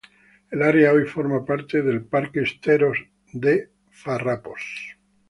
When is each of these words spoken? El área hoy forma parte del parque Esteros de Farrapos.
El 0.49 0.63
área 0.63 0.93
hoy 0.93 1.05
forma 1.05 1.45
parte 1.45 1.83
del 1.83 2.01
parque 2.03 2.39
Esteros 2.41 2.97
de 3.33 3.69
Farrapos. 3.91 4.59